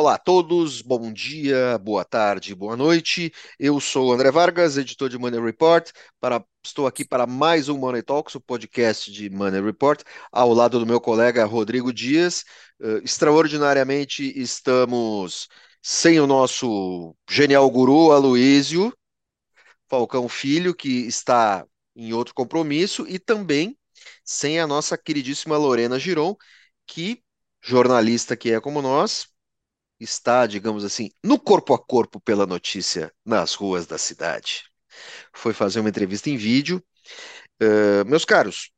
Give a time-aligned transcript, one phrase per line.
[0.00, 3.30] Olá a todos, bom dia, boa tarde, boa noite.
[3.58, 5.90] Eu sou o André Vargas, editor de Money Report.
[6.18, 10.78] Para, estou aqui para mais um Money Talks, o podcast de Money Report, ao lado
[10.78, 12.44] do meu colega Rodrigo Dias.
[12.80, 15.48] Uh, extraordinariamente estamos
[15.82, 18.92] sem o nosso genial guru Aloísio
[19.90, 23.76] Falcão Filho, que está em outro compromisso, e também
[24.24, 26.36] sem a nossa queridíssima Lorena Giron,
[26.86, 27.22] que,
[27.60, 29.26] jornalista que é como nós,
[29.98, 34.64] está, digamos assim, no corpo a corpo pela notícia nas ruas da cidade.
[35.34, 36.82] Foi fazer uma entrevista em vídeo.
[37.62, 38.70] Uh, meus caros,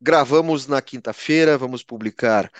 [0.00, 2.50] gravamos na quinta-feira, vamos publicar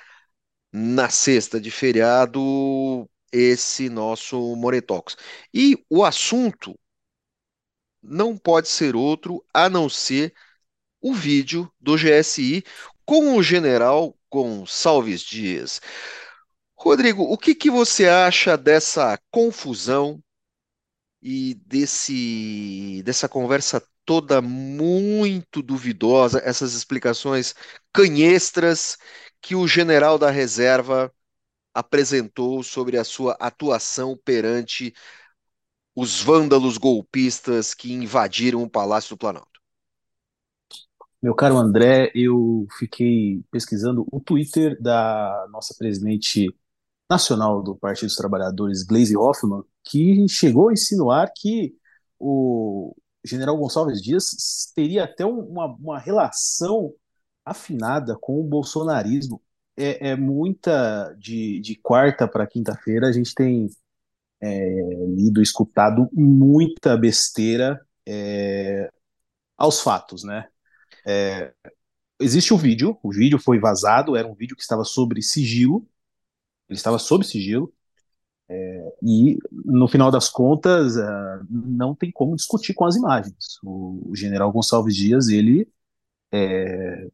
[0.73, 5.16] na sexta de feriado esse nosso Moretox.
[5.52, 6.79] E o assunto
[8.02, 10.34] não pode ser outro a não ser
[11.00, 12.65] o vídeo do GSI
[13.04, 15.80] com o general Gonçalves Dias.
[16.76, 20.23] Rodrigo, o que, que você acha dessa confusão
[21.23, 27.54] e desse, dessa conversa toda muito duvidosa, essas explicações
[27.92, 28.98] canhestras
[29.40, 31.12] que o general da reserva
[31.74, 34.95] apresentou sobre a sua atuação perante
[36.01, 39.60] os vândalos golpistas que invadiram o Palácio do Planalto?
[41.23, 46.57] Meu caro André, eu fiquei pesquisando o Twitter da nossa presidente
[47.09, 51.76] nacional do Partido dos Trabalhadores, Gleisi Hoffmann, que chegou a insinuar que
[52.18, 56.95] o general Gonçalves Dias teria até uma, uma relação
[57.45, 59.42] afinada com o bolsonarismo.
[59.76, 63.68] É, é muita de, de quarta para quinta-feira, a gente tem
[64.41, 68.91] é, lido, escutado muita besteira é,
[69.56, 70.49] aos fatos, né?
[71.06, 71.53] É,
[72.21, 75.87] existe o vídeo, o vídeo foi vazado, era um vídeo que estava sobre sigilo,
[76.69, 77.72] ele estava sob sigilo,
[78.48, 83.59] é, e no final das contas é, não tem como discutir com as imagens.
[83.62, 85.69] O, o general Gonçalves Dias, ele,
[86.32, 87.09] é,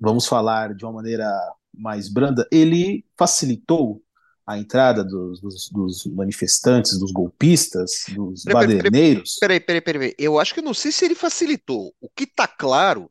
[0.00, 1.28] vamos falar de uma maneira
[1.72, 4.02] mais branda, ele facilitou
[4.46, 9.36] a entrada dos, dos, dos, manifestantes, dos golpistas, dos peraí, baderneiros.
[9.40, 10.14] Peraí, peraí, peraí, peraí.
[10.18, 11.94] Eu acho que eu não sei se ele facilitou.
[12.00, 13.10] O que está claro, o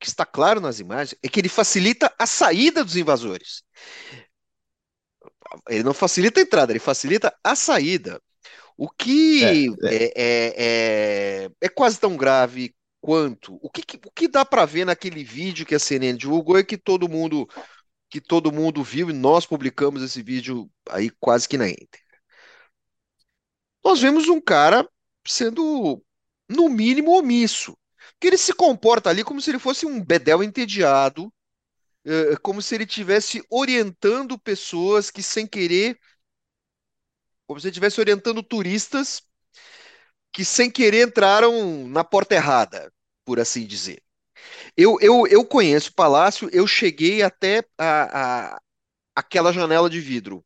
[0.00, 3.62] que está claro nas imagens, é que ele facilita a saída dos invasores.
[5.68, 8.20] Ele não facilita a entrada, ele facilita a saída.
[8.76, 10.04] O que é, é.
[10.04, 13.58] é, é, é quase tão grave quanto.
[13.60, 16.78] O que, o que dá para ver naquele vídeo que a CNN divulgou é que
[16.78, 17.46] todo mundo
[18.14, 22.20] que todo mundo viu e nós publicamos esse vídeo aí quase que na íntegra.
[23.84, 24.88] Nós vemos um cara
[25.26, 26.00] sendo,
[26.48, 27.76] no mínimo, omisso.
[28.20, 31.28] Que ele se comporta ali como se ele fosse um bedel entediado,
[32.04, 35.98] é, como se ele estivesse orientando pessoas que, sem querer,
[37.48, 39.22] como se ele estivesse orientando turistas
[40.32, 42.92] que, sem querer, entraram na porta errada,
[43.24, 44.00] por assim dizer.
[44.76, 48.60] Eu, eu, eu conheço o palácio, eu cheguei até a, a,
[49.14, 50.44] aquela janela de vidro,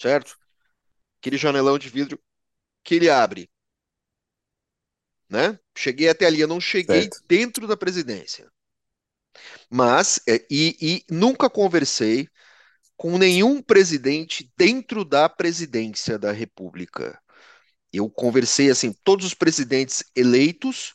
[0.00, 0.38] certo?
[1.20, 2.20] Aquele janelão de vidro
[2.84, 3.50] que ele abre.
[5.28, 5.58] Né?
[5.76, 7.24] Cheguei até ali, eu não cheguei certo.
[7.26, 8.50] dentro da presidência.
[9.70, 12.28] Mas, é, e, e nunca conversei
[12.96, 17.18] com nenhum presidente dentro da presidência da República.
[17.92, 20.94] Eu conversei, assim, todos os presidentes eleitos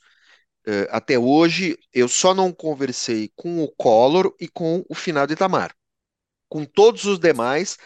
[0.90, 5.76] até hoje, eu só não conversei com o Collor e com o finado Itamar.
[6.50, 7.78] Com todos os demais,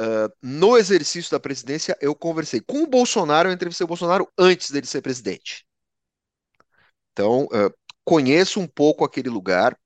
[0.00, 2.60] uh, no exercício da presidência, eu conversei.
[2.60, 5.66] Com o Bolsonaro, eu entrevistei o Bolsonaro antes dele ser presidente.
[7.12, 7.72] Então, uh,
[8.04, 9.78] conheço um pouco aquele lugar.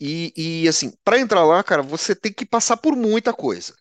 [0.00, 3.74] E, e assim, para entrar lá, cara, você tem que passar por muita coisa.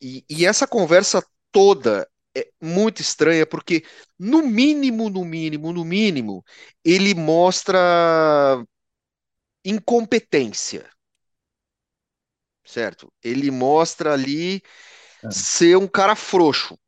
[0.00, 3.84] E, e essa conversa toda é muito estranha, porque,
[4.18, 6.44] no mínimo, no mínimo, no mínimo,
[6.84, 8.64] ele mostra
[9.64, 10.88] incompetência.
[12.64, 13.12] Certo?
[13.22, 14.62] Ele mostra ali
[15.22, 15.30] é.
[15.30, 16.78] ser um cara frouxo.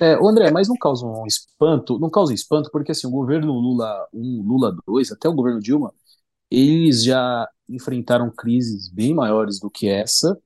[0.00, 4.08] É, André, mas não causa um espanto, não causa espanto, porque assim, o governo Lula
[4.12, 5.94] 1, Lula 2, até o governo Dilma,
[6.50, 10.36] eles já enfrentaram crises bem maiores do que essa,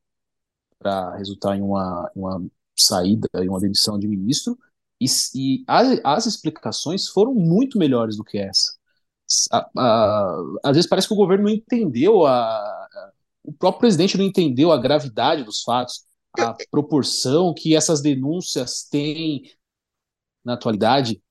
[0.79, 4.59] para resultar em uma, uma saída e uma demissão de ministro,
[5.01, 8.73] e, e as, as, explicações foram muito melhores do que essa.
[9.53, 12.89] A, a, às vezes parece que o governo não entendeu, a,
[13.45, 16.05] o próprio presidente não entendeu a gravidade dos fatos.
[16.39, 19.51] a proporção que essas denúncias têm
[20.45, 21.23] na atualidade?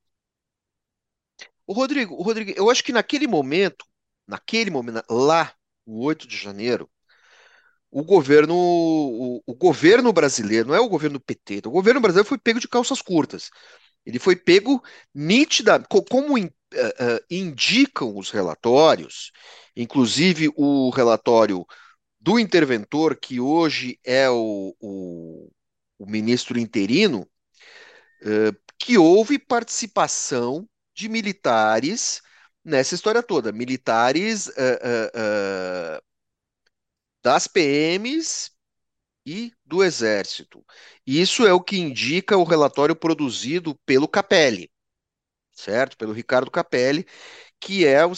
[1.67, 3.85] O Rodrigo, o Rodrigo, eu acho que naquele momento,
[4.27, 5.53] naquele momento, lá,
[5.85, 6.89] no 8 de janeiro,
[7.95, 12.37] o governo, o, o governo brasileiro, não é o governo PT, o governo brasileiro foi
[12.37, 13.49] pego de calças curtas.
[14.05, 14.83] Ele foi pego
[15.13, 19.31] nítida, como in, uh, uh, indicam os relatórios,
[19.77, 21.65] inclusive o relatório
[22.19, 25.49] do interventor, que hoje é o, o,
[25.97, 27.25] o ministro interino,
[28.23, 32.21] uh, que houve participação de militares
[32.61, 33.53] nessa história toda.
[33.53, 34.51] Militares
[37.25, 38.51] das PMs
[39.25, 40.63] e do Exército.
[41.07, 44.69] Isso é o que indica o relatório produzido pelo Capelli,
[45.51, 45.97] certo?
[45.97, 47.03] Pelo Ricardo Capelli,
[47.59, 48.11] que é o,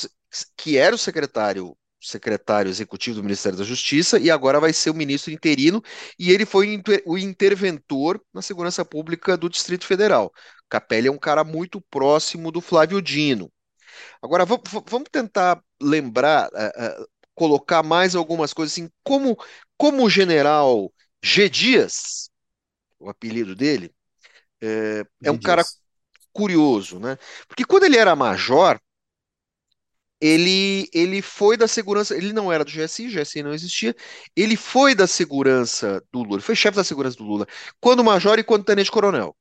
[0.58, 4.94] que era o secretário secretário executivo do Ministério da Justiça e agora vai ser o
[4.94, 5.82] ministro interino
[6.20, 10.32] e ele foi o interventor na segurança pública do Distrito Federal.
[10.70, 13.52] Capelli é um cara muito próximo do Flávio Dino.
[14.22, 17.08] Agora vamos tentar lembrar, uh, uh,
[17.38, 19.38] colocar mais algumas coisas assim, como,
[19.78, 20.92] como o general
[21.24, 21.48] G.
[21.48, 22.32] Dias,
[23.00, 23.94] o apelido dele,
[24.62, 25.64] é, é um cara
[26.34, 27.18] curioso, né?
[27.48, 28.80] Porque quando ele era major,
[30.20, 33.96] ele, ele foi da segurança, ele não era do GSI, o GSI não existia,
[34.36, 37.48] ele foi da segurança do Lula, ele foi chefe da segurança do Lula,
[37.80, 39.36] quando major e quando tenente-coronel.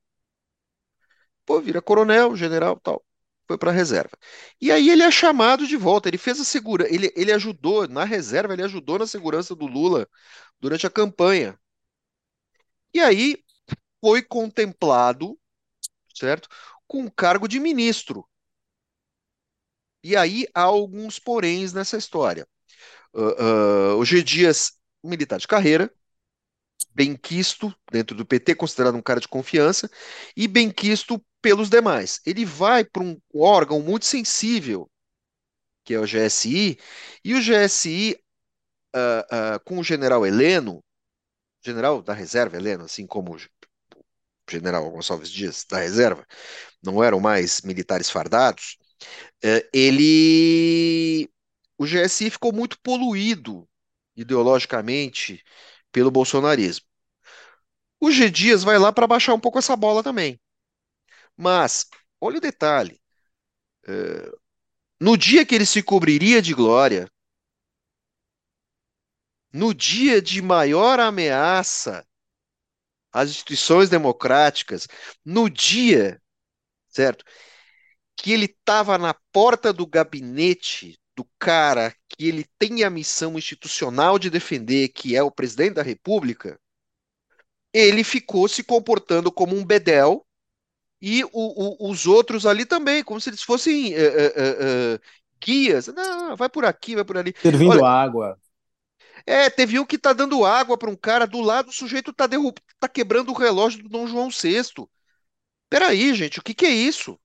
[1.46, 3.02] Pô, vira coronel, general, tal
[3.46, 4.16] foi para a reserva.
[4.60, 6.08] E aí ele é chamado de volta.
[6.08, 10.08] Ele fez a segura, ele, ele ajudou na reserva, ele ajudou na segurança do Lula
[10.60, 11.58] durante a campanha.
[12.92, 13.36] E aí
[14.00, 15.38] foi contemplado,
[16.14, 16.48] certo,
[16.86, 18.28] com o cargo de ministro.
[20.02, 22.46] E aí há alguns poréns nessa história.
[23.14, 24.22] Uh, uh, o G.
[24.22, 24.72] Dias,
[25.02, 25.92] militar de carreira,
[26.96, 29.88] benquisto dentro do PT, considerado um cara de confiança,
[30.34, 32.20] e benquisto pelos demais.
[32.24, 34.90] Ele vai para um órgão muito sensível,
[35.84, 36.78] que é o GSI,
[37.22, 38.16] e o GSI,
[38.96, 40.82] uh, uh, com o general Heleno,
[41.62, 46.26] general da reserva Heleno, assim como o general Gonçalves Dias da reserva,
[46.82, 48.78] não eram mais militares fardados,
[49.44, 51.30] uh, ele.
[51.78, 53.68] O GSI ficou muito poluído
[54.16, 55.44] ideologicamente
[55.96, 56.84] pelo bolsonarismo.
[57.98, 58.28] O G.
[58.28, 60.38] Dias vai lá para baixar um pouco essa bola também.
[61.34, 61.88] Mas,
[62.20, 63.00] olha o detalhe:
[63.88, 64.30] é,
[65.00, 67.10] no dia que ele se cobriria de glória,
[69.50, 72.06] no dia de maior ameaça
[73.10, 74.86] às instituições democráticas,
[75.24, 76.20] no dia,
[76.88, 77.24] certo,
[78.14, 84.18] que ele estava na porta do gabinete do cara que ele tem a missão institucional
[84.18, 86.60] de defender, que é o presidente da República,
[87.72, 90.26] ele ficou se comportando como um bedel
[91.00, 95.00] e o, o, os outros ali também, como se eles fossem uh, uh, uh,
[95.42, 95.86] guias.
[95.88, 97.34] Não, vai por aqui, vai por ali.
[97.40, 98.38] Servindo Olha, água.
[99.24, 102.26] É, teve um que tá dando água para um cara do lado, o sujeito tá,
[102.26, 102.56] derrub...
[102.78, 104.86] tá quebrando o relógio do Dom João VI.
[105.68, 107.18] Peraí, gente, o que, que é isso?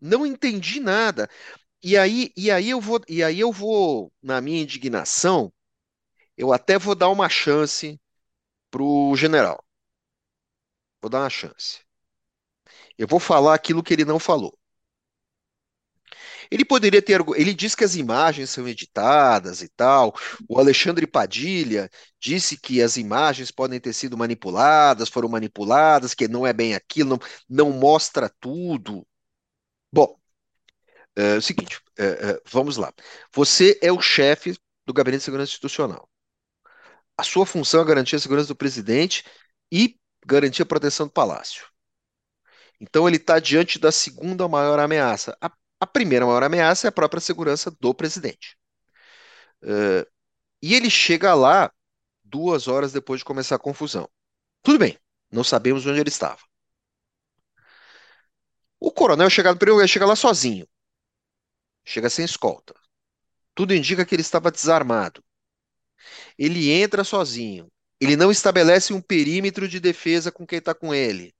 [0.00, 1.28] Não entendi nada.
[1.82, 5.52] E aí, e aí eu vou, e aí eu vou, na minha indignação,
[6.36, 8.00] eu até vou dar uma chance
[8.70, 9.64] pro general.
[11.02, 11.80] Vou dar uma chance.
[12.96, 14.58] Eu vou falar aquilo que ele não falou.
[16.50, 17.20] Ele poderia ter.
[17.36, 20.14] Ele diz que as imagens são editadas e tal.
[20.48, 21.88] O Alexandre Padilha
[22.20, 27.10] disse que as imagens podem ter sido manipuladas, foram manipuladas, que não é bem aquilo,
[27.10, 27.18] não,
[27.48, 29.06] não mostra tudo.
[29.92, 30.18] Bom,
[31.16, 32.92] é, o seguinte, é, é, vamos lá.
[33.32, 36.08] Você é o chefe do Gabinete de Segurança Institucional.
[37.16, 39.24] A sua função é garantir a segurança do presidente
[39.70, 41.66] e garantir a proteção do palácio.
[42.80, 45.36] Então ele está diante da segunda maior ameaça.
[45.40, 48.56] A, a, primeira maior ameaça é a própria segurança do presidente.
[49.62, 50.04] Uh,
[50.60, 51.72] e ele chega lá
[52.24, 54.08] duas horas depois de começar a confusão.
[54.62, 54.98] Tudo bem,
[55.30, 56.40] não sabemos onde ele estava.
[58.80, 60.66] O coronel primeiro chega lá sozinho.
[61.84, 62.74] Chega sem escolta.
[63.54, 65.22] Tudo indica que ele estava desarmado.
[66.38, 67.70] Ele entra sozinho.
[68.00, 71.34] Ele não estabelece um perímetro de defesa com quem está com ele.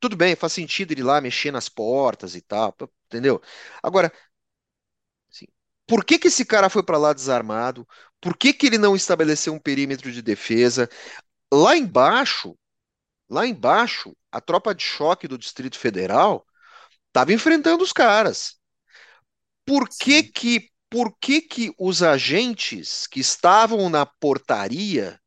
[0.00, 2.74] Tudo bem, faz sentido ele ir lá mexer nas portas e tal,
[3.06, 3.40] entendeu?
[3.82, 4.12] Agora,
[5.30, 5.46] assim,
[5.86, 7.86] por que que esse cara foi para lá desarmado?
[8.20, 10.88] Por que que ele não estabeleceu um perímetro de defesa?
[11.52, 12.56] Lá embaixo,
[13.30, 16.46] lá embaixo, a tropa de choque do Distrito Federal
[17.08, 18.58] estava enfrentando os caras.
[19.66, 25.20] Por que que, por que que os agentes que estavam na portaria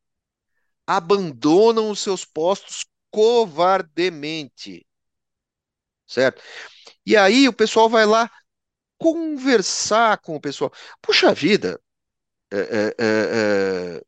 [0.86, 4.86] abandonam os seus postos covardemente,
[6.06, 6.42] certo?
[7.06, 8.30] E aí o pessoal vai lá
[8.98, 10.72] conversar com o pessoal.
[11.02, 11.80] Puxa vida,
[12.52, 14.02] é, é, é, é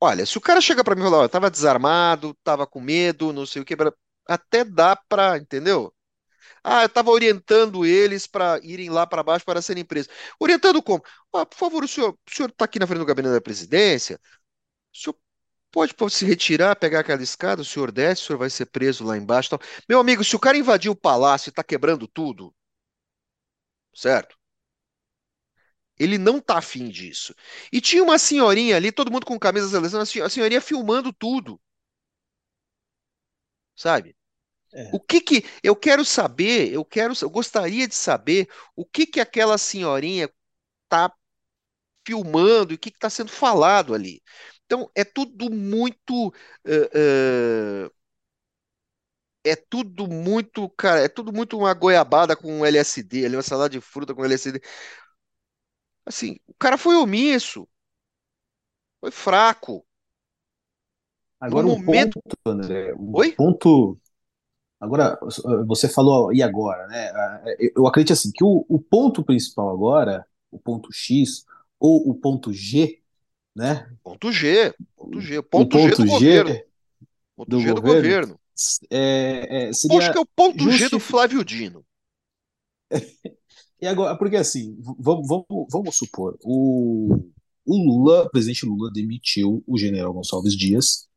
[0.00, 2.80] olha, se o cara chega para mim e fala, ó, eu tava desarmado, tava com
[2.80, 3.76] medo, não sei o que,
[4.26, 5.92] até dá para, entendeu?
[6.62, 10.12] Ah, eu estava orientando eles para irem lá para baixo para serem presos.
[10.40, 11.02] Orientando como?
[11.34, 14.20] Ah, por favor, o senhor está aqui na frente do gabinete da presidência.
[14.94, 15.16] O senhor
[15.72, 19.04] pode, pode se retirar, pegar aquela escada, o senhor desce, o senhor vai ser preso
[19.04, 19.50] lá embaixo.
[19.50, 19.60] Tal.
[19.88, 22.54] Meu amigo, se o cara invadiu o palácio e está quebrando tudo,
[23.94, 24.36] certo?
[25.98, 27.34] Ele não tá afim disso.
[27.72, 31.60] E tinha uma senhorinha ali, todo mundo com camisa seleção, a senhorinha filmando tudo.
[33.74, 34.14] Sabe?
[34.72, 34.90] É.
[34.92, 39.20] O que que eu quero saber, eu quero, eu gostaria de saber o que que
[39.20, 40.30] aquela senhorinha
[40.88, 41.12] tá
[42.06, 44.22] filmando e o que está sendo falado ali.
[44.64, 46.28] Então, é tudo muito.
[46.66, 47.98] Uh, uh,
[49.44, 53.80] é tudo muito, cara, é tudo muito uma goiabada com LSD, ali, uma salada de
[53.80, 54.60] fruta com LSD.
[56.04, 57.66] Assim, o cara foi omisso,
[59.00, 59.86] foi fraco.
[61.40, 62.20] Agora, no um momento.
[62.22, 63.32] ponto, André, um Oi?
[63.32, 63.98] ponto.
[64.80, 65.18] Agora,
[65.66, 67.12] você falou, e agora, né?
[67.74, 71.44] Eu acredito assim, que o, o ponto principal agora, o ponto X,
[71.80, 73.00] ou o ponto G,
[73.54, 73.90] né?
[74.04, 76.60] Ponto G, ponto G, ponto, o ponto G do G governo.
[77.36, 78.40] Ponto do G do governo, governo.
[78.90, 81.84] É, é, seria que é o ponto G do Flávio Dino.
[83.80, 87.30] E agora, porque assim, vamos, vamos, vamos supor, o,
[87.64, 91.07] o Lula, o presidente Lula demitiu o general Gonçalves Dias.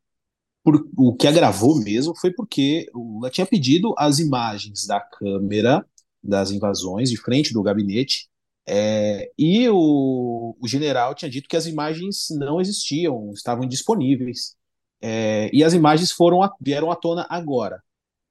[0.64, 5.84] Por, o que agravou mesmo foi porque o Lula tinha pedido as imagens da câmera
[6.22, 8.28] das invasões de frente do gabinete
[8.66, 14.54] é, e o, o, general tinha dito que as imagens não existiam, estavam indisponíveis.
[15.00, 17.82] É, e as imagens foram vieram à tona agora.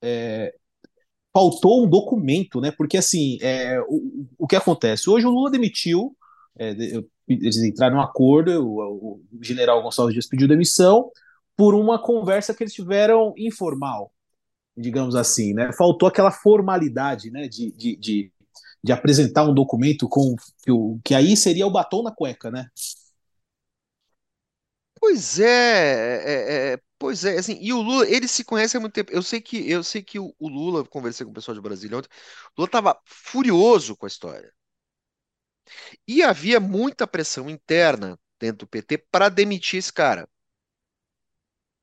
[0.01, 0.53] É,
[1.33, 2.71] faltou um documento, né?
[2.71, 5.09] Porque assim, é, o, o que acontece?
[5.09, 6.15] Hoje o Lula demitiu,
[6.57, 6.71] é,
[7.27, 11.11] eles entraram num acordo, o, o, general Gonçalves Dias pediu demissão
[11.55, 14.11] por uma conversa que eles tiveram informal,
[14.77, 15.71] digamos assim, né?
[15.73, 17.47] Faltou aquela formalidade, né?
[17.47, 18.33] De, de, de,
[18.83, 20.71] de apresentar um documento com que,
[21.05, 22.67] que aí seria o batom na cueca, né?
[24.99, 28.93] Pois é, é, é, pois é, assim, e o Lula, ele se conhece há muito
[28.93, 29.11] tempo.
[29.11, 31.97] Eu sei que, eu sei que o, o Lula, conversei com o pessoal de Brasília
[31.97, 32.09] ontem,
[32.55, 34.53] o Lula estava furioso com a história.
[36.07, 40.27] E havia muita pressão interna dentro do PT para demitir esse cara.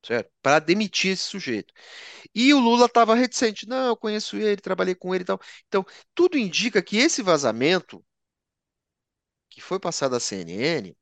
[0.04, 0.30] Certo?
[0.42, 1.72] Para demitir esse sujeito.
[2.34, 3.68] E o Lula estava reticente.
[3.68, 5.40] Não, eu conheço ele, trabalhei com ele e tal.
[5.68, 8.04] Então, tudo indica que esse vazamento,
[9.50, 10.96] que foi passado à CNN,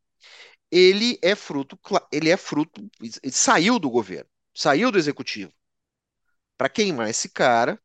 [0.71, 1.79] ele é fruto,
[2.13, 5.53] ele é fruto, ele saiu do governo, saiu do executivo
[6.57, 7.81] para queimar esse cara.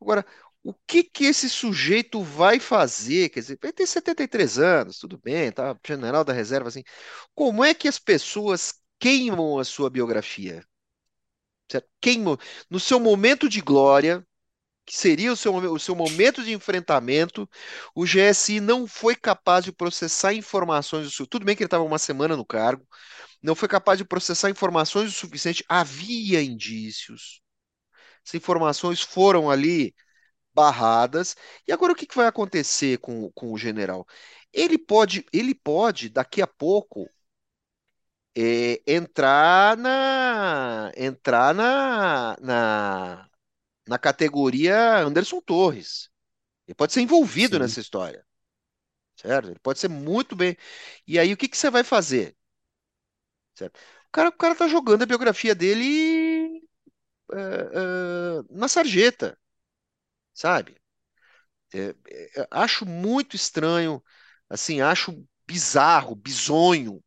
[0.00, 0.26] Agora,
[0.64, 3.30] o que que esse sujeito vai fazer?
[3.30, 5.78] Quer dizer, ele tem 73 anos, tudo bem, tá?
[5.86, 6.84] General da reserva, assim.
[7.34, 10.64] Como é que as pessoas queimam a sua biografia?
[11.70, 11.86] Certo?
[12.00, 12.38] Queimam
[12.70, 14.26] no seu momento de glória,
[14.86, 17.46] que seria o seu, o seu momento de enfrentamento,
[17.94, 21.14] o GSI não foi capaz de processar informações.
[21.14, 22.86] Do, tudo bem que ele estava uma semana no cargo,
[23.42, 25.62] não foi capaz de processar informações o suficiente.
[25.68, 27.42] Havia indícios.
[28.26, 29.94] As informações foram ali
[30.54, 31.36] barradas.
[31.68, 34.06] E agora o que, que vai acontecer com, com o general?
[34.50, 37.10] Ele pode, ele pode daqui a pouco
[38.36, 43.30] é, entrar na entrar na, na
[43.86, 46.10] na categoria Anderson Torres.
[46.66, 47.62] Ele pode ser envolvido Sim.
[47.62, 48.26] nessa história.
[49.16, 49.50] Certo?
[49.50, 50.56] Ele pode ser muito bem.
[51.06, 52.36] E aí, o que, que você vai fazer?
[53.54, 53.76] Certo?
[53.76, 56.60] O cara, o cara tá jogando a biografia dele
[57.32, 59.38] uh, uh, na sarjeta,
[60.34, 60.76] sabe?
[61.74, 61.94] É,
[62.40, 64.02] é, acho muito estranho,
[64.48, 67.02] assim, acho bizarro, bizonho,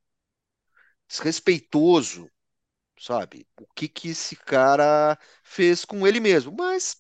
[1.07, 2.29] desrespeitoso,
[2.99, 3.47] sabe?
[3.61, 6.53] O que que esse cara fez com ele mesmo.
[6.57, 6.97] Mas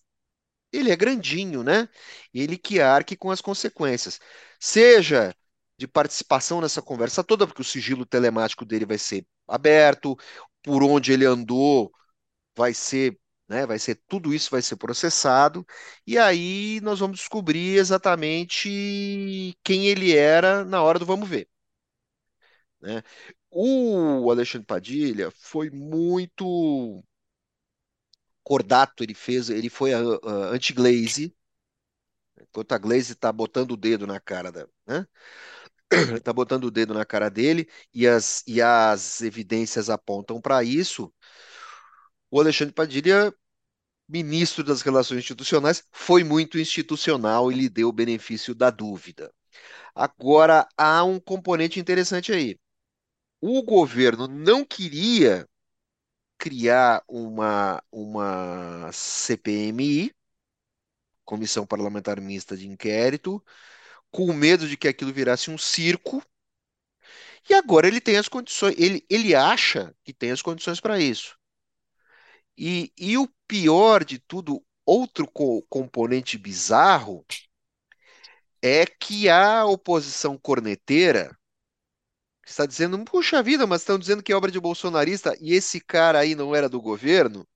[0.71, 1.89] ele é grandinho, né?
[2.33, 4.19] Ele que arque com as consequências.
[4.59, 5.35] Seja
[5.77, 10.17] de participação nessa conversa toda, porque o sigilo telemático dele vai ser aberto,
[10.63, 11.91] por onde ele andou
[12.55, 15.65] vai ser, né, vai ser tudo isso vai ser processado,
[16.05, 21.49] e aí nós vamos descobrir exatamente quem ele era na hora do vamos ver.
[22.81, 23.03] Né?
[23.59, 27.03] O Alexandre Padilha foi muito
[28.43, 31.35] cordato, ele fez, ele foi a, a anti-glaze,
[32.41, 35.05] enquanto a Glaze está botando o dedo na cara da, né?
[36.15, 41.13] Está botando o dedo na cara dele e as, e as evidências apontam para isso.
[42.31, 43.33] O Alexandre Padilha,
[44.09, 49.33] ministro das Relações Institucionais, foi muito institucional e lhe deu o benefício da dúvida.
[49.95, 52.59] Agora, há um componente interessante aí.
[53.41, 55.47] O governo não queria
[56.37, 60.13] criar uma, uma CPMI,
[61.25, 63.43] Comissão Parlamentar Mista de Inquérito,
[64.11, 66.23] com medo de que aquilo virasse um circo.
[67.49, 71.35] E agora ele tem as condições, ele, ele acha que tem as condições para isso.
[72.57, 77.25] E, e o pior de tudo, outro co componente bizarro,
[78.61, 81.36] é que a oposição corneteira
[82.49, 86.19] está dizendo, puxa vida, mas estão dizendo que é obra de bolsonarista e esse cara
[86.19, 87.47] aí não era do governo.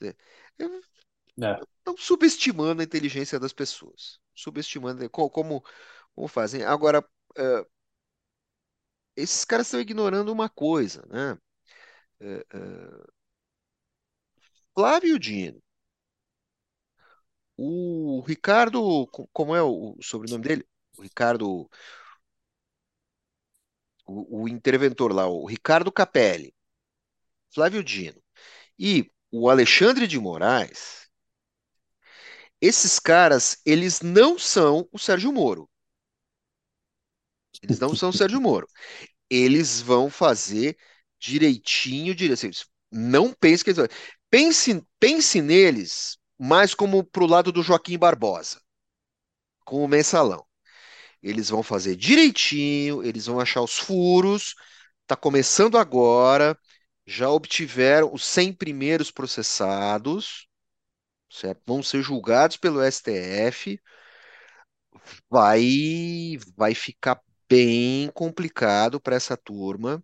[0.00, 0.14] É,
[1.78, 4.18] Estão subestimando a inteligência das pessoas.
[4.34, 5.62] Subestimando como,
[6.14, 6.62] como fazem.
[6.64, 7.66] Agora, uh,
[9.16, 11.32] esses caras estão ignorando uma coisa, né?
[12.20, 13.12] Uh, uh,
[14.74, 15.60] Flávio Dino.
[17.56, 20.68] O Ricardo, como é o sobrenome dele?
[20.98, 21.70] O Ricardo,
[24.06, 26.54] o, o interventor lá, o Ricardo Capelli,
[27.52, 28.22] Flávio Dino
[28.78, 31.08] e o Alexandre de Moraes,
[32.60, 35.68] esses caras, eles não são o Sérgio Moro.
[37.62, 38.66] Eles não são o Sérgio Moro.
[39.30, 40.76] Eles vão fazer
[41.18, 42.50] direitinho, direitinho.
[42.52, 43.88] Assim, não pense que eles vão.
[44.30, 48.60] Pense, pense neles mais como pro lado do Joaquim Barbosa,
[49.64, 50.46] com o mensalão.
[51.24, 54.54] Eles vão fazer direitinho, eles vão achar os furos.
[55.06, 56.58] Tá começando agora.
[57.06, 60.48] Já obtiveram os 100 primeiros processados,
[61.30, 61.62] certo?
[61.66, 63.80] Vão ser julgados pelo STF.
[65.30, 70.02] Vai, vai ficar bem complicado para essa turma.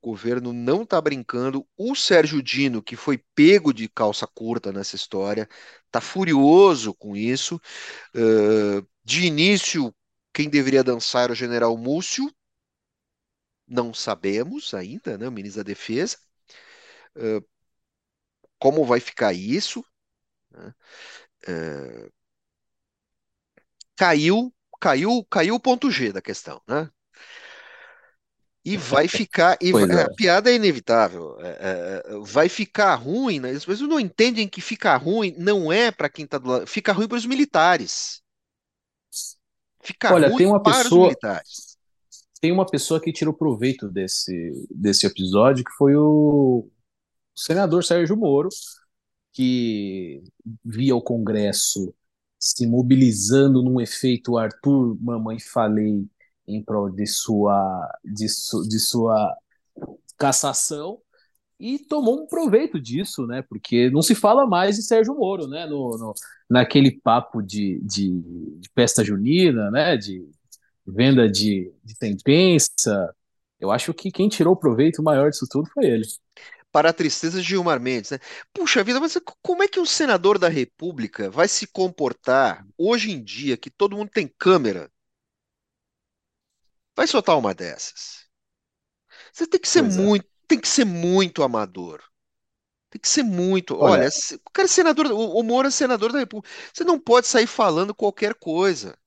[0.00, 1.66] O governo não está brincando.
[1.76, 5.48] O Sérgio Dino, que foi pego de calça curta nessa história,
[5.86, 7.60] está furioso com isso.
[8.14, 9.94] Uh, de início,
[10.36, 12.30] quem deveria dançar era o general Múcio.
[13.66, 15.26] Não sabemos ainda, né?
[15.26, 16.18] O ministro da Defesa.
[17.16, 17.42] Uh,
[18.58, 19.82] como vai ficar isso?
[21.48, 22.12] Uh,
[23.96, 26.90] caiu, caiu, caiu o ponto G da questão, né?
[28.62, 29.56] E vai ficar.
[29.58, 30.02] E vai- é.
[30.02, 31.38] a piada é inevitável.
[31.40, 33.52] é, é, vai ficar ruim, né?
[33.52, 36.66] As pessoas não entendem que ficar ruim não é para quem está do lado.
[36.66, 38.22] Fica ruim para os militares.
[39.86, 41.14] Fica Olha, tem uma pessoa,
[42.40, 46.68] tem uma pessoa que tirou proveito desse, desse episódio, que foi o
[47.32, 48.48] senador Sérgio Moro,
[49.32, 50.24] que
[50.64, 51.94] via o Congresso
[52.36, 56.04] se mobilizando num efeito Arthur Mamãe Falei
[56.48, 59.36] em prol de sua, de, su, de sua
[60.18, 61.00] cassação
[61.58, 63.42] e tomou um proveito disso, né?
[63.42, 65.66] Porque não se fala mais de Sérgio Moro, né?
[65.66, 66.14] No, no
[66.48, 68.10] naquele papo de, de,
[68.60, 69.96] de, festa junina, né?
[69.96, 70.28] De
[70.86, 73.14] venda de, de tempensa.
[73.58, 76.04] Eu acho que quem tirou o proveito maior disso tudo foi ele.
[76.70, 78.18] Para a tristeza de Gilmar Mendes, né?
[78.52, 83.22] Puxa vida, mas como é que um senador da República vai se comportar hoje em
[83.22, 84.90] dia que todo mundo tem câmera?
[86.94, 88.26] Vai soltar uma dessas.
[89.32, 90.00] Você tem que ser Pois é.
[90.48, 92.02] Tem que ser muito amador.
[92.90, 93.76] Tem que ser muito.
[93.78, 96.54] Olha, Olha, se- o cara é senador, o o Moro é senador da República.
[96.74, 98.98] Você não pode sair falando qualquer coisa.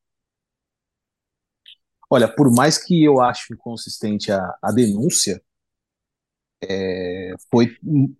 [2.10, 5.41] olha, por mais que eu ache inconsistente a, a denúncia,
[6.62, 7.78] é, foi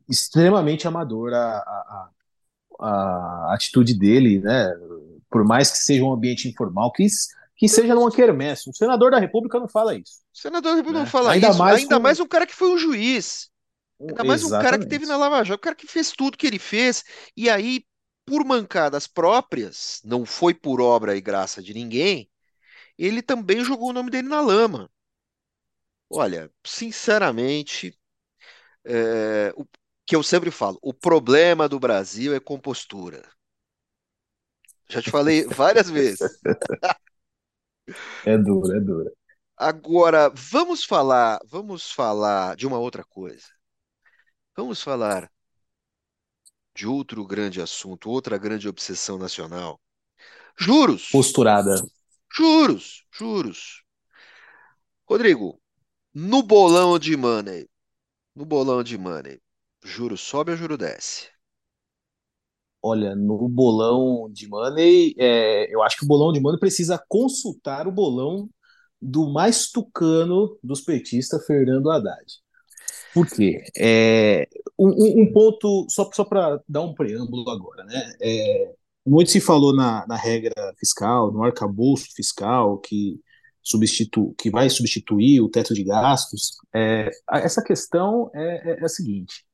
[0.10, 2.10] extremamente amador a, a,
[2.80, 4.72] a, atitude dele, né?
[5.30, 7.06] Por mais que seja um ambiente informal, que,
[7.60, 8.70] que seja numa quermesse.
[8.72, 11.12] Um senador da República não fala isso, O senador da República não né?
[11.12, 11.54] fala Ainda isso.
[11.54, 13.50] mais Ainda com mais um cara que foi um juiz.
[14.10, 15.08] Ainda mais um cara que teve exatamente.
[15.08, 17.04] na Lava Jato, um cara que fez tudo que ele fez.
[17.38, 17.86] E aí,
[18.26, 22.30] por mancadas próprias, não foi por obra e graça de ninguém,
[22.98, 24.92] ele também jogou o nome dele na lama.
[26.10, 27.98] Olha, sinceramente,
[28.86, 29.66] é, o
[30.06, 33.24] que eu sempre falo, o problema do Brasil é compostura.
[34.90, 36.40] Já te falei várias vezes.
[38.26, 39.12] É duro, é duro.
[39.58, 43.48] Agora, vamos falar, vamos falar de uma outra coisa.
[44.56, 45.28] Vamos falar
[46.74, 49.80] de outro grande assunto, outra grande obsessão nacional.
[50.60, 51.76] Juros, Posturada.
[52.36, 53.84] juros, juros.
[55.06, 55.62] Rodrigo,
[56.14, 57.70] no bolão de money,
[58.36, 59.42] no bolão de money,
[59.84, 61.30] juro sobe ou juro desce?
[62.82, 67.88] Olha, no bolão de money, é, eu acho que o bolão de money precisa consultar
[67.88, 68.50] o bolão
[69.02, 72.26] do mais tucano dos petistas, Fernando Haddad.
[73.14, 73.64] Por quê?
[73.78, 78.14] É, um, um ponto, só, só para dar um preâmbulo agora, né?
[78.22, 78.74] É,
[79.06, 83.20] muito se falou na, na regra fiscal, no arcabouço fiscal, que,
[83.62, 86.58] substitu, que vai substituir o teto de gastos.
[86.74, 89.46] É, essa questão é, é, é a seguinte: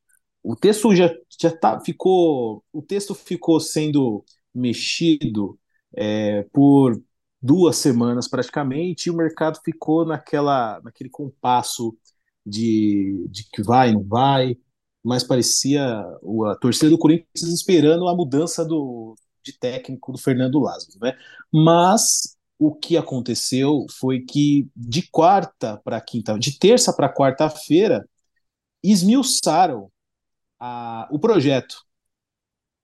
[0.45, 5.60] o texto já, já tá, ficou, o texto ficou sendo mexido
[5.97, 7.01] é, por
[7.41, 11.97] duas semanas praticamente, e o mercado ficou naquela, naquele compasso
[12.45, 14.55] de, de que vai, não vai,
[15.03, 20.99] mas parecia a torcida do Corinthians esperando a mudança do, de técnico do Fernando Lázaro,
[21.01, 21.17] né?
[21.51, 28.08] Mas o que aconteceu foi que de quarta para quinta, de terça para quarta-feira,
[28.84, 29.91] esmiuçaram
[30.59, 31.85] a, o projeto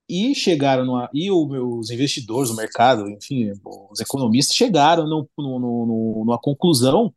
[0.09, 3.53] e chegaram no, e os investidores, o mercado, enfim,
[3.89, 7.13] os economistas chegaram no, no, no, numa conclusão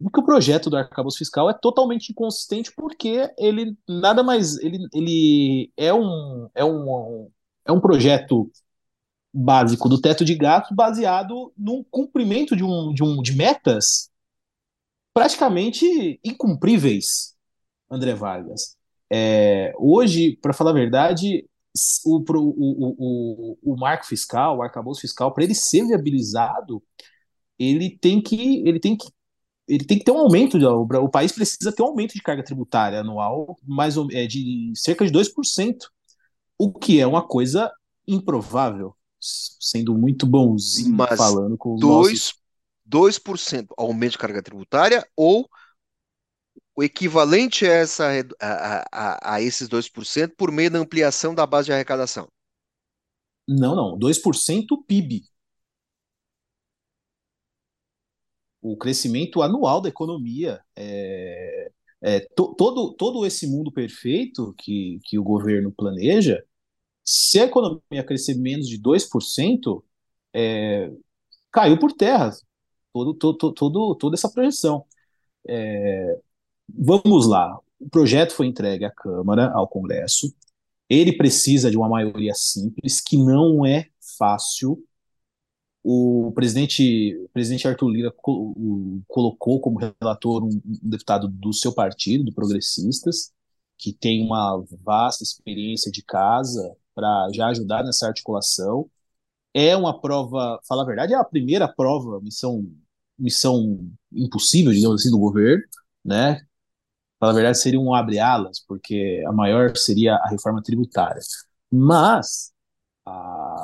[0.00, 4.86] de que o projeto do arcabouço fiscal é totalmente inconsistente porque ele nada mais ele,
[4.92, 7.30] ele é um é um
[7.64, 8.50] é um projeto
[9.32, 14.10] básico do teto de gastos baseado no cumprimento de um de, um, de metas
[15.12, 17.36] praticamente incumpríveis,
[17.90, 18.77] André Vargas.
[19.10, 21.44] É, hoje, para falar a verdade,
[22.04, 26.82] o, o, o, o marco fiscal, o arcabouço fiscal, para ele ser viabilizado,
[27.58, 29.08] ele tem que ele tem que
[29.66, 32.42] ele tem que ter um aumento, de, o país precisa ter um aumento de carga
[32.42, 35.76] tributária anual mais é, de cerca de 2%,
[36.58, 37.70] o que é uma coisa
[38.06, 42.12] improvável, sendo muito bonzinho Mas falando com os 2,
[42.88, 43.20] nossos...
[43.20, 45.46] 2% aumento de carga tributária ou
[46.78, 48.06] o equivalente a, essa,
[48.40, 52.28] a, a, a esses 2% por meio da ampliação da base de arrecadação?
[53.48, 55.24] Não, não, 2% PIB.
[58.62, 60.60] O crescimento anual da economia.
[60.76, 66.44] É, é, to, todo, todo esse mundo perfeito que, que o governo planeja,
[67.04, 69.82] se a economia crescer menos de 2%,
[70.32, 70.92] é,
[71.50, 72.30] caiu por terra
[72.92, 74.86] todo, todo, todo, toda essa projeção.
[75.48, 76.20] É,
[76.68, 77.58] Vamos lá.
[77.80, 80.32] O projeto foi entregue à Câmara, ao Congresso.
[80.88, 84.82] Ele precisa de uma maioria simples, que não é fácil.
[85.82, 88.14] O presidente, o presidente Arthur Lira
[89.06, 93.32] colocou como relator um, um deputado do seu partido, do Progressistas,
[93.78, 98.90] que tem uma vasta experiência de casa para já ajudar nessa articulação.
[99.54, 102.66] É uma prova, falar a verdade, é a primeira prova, missão,
[103.18, 105.64] missão impossível, digamos assim, do governo,
[106.04, 106.46] né?
[107.20, 111.20] Na verdade, seria um abre-alas, porque a maior seria a reforma tributária.
[111.70, 112.52] Mas
[113.06, 113.62] a,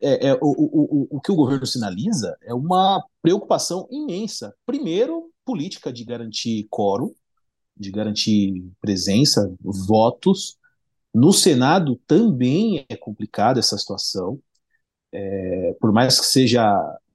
[0.00, 4.54] é, é, o, o, o, o que o governo sinaliza é uma preocupação imensa.
[4.64, 7.14] Primeiro, política de garantir quórum,
[7.76, 10.56] de garantir presença, votos.
[11.14, 14.40] No Senado também é complicada essa situação.
[15.12, 16.62] É, por mais que seja,